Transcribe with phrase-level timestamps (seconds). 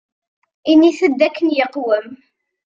[0.71, 2.07] Ini-t-id akken iqwem.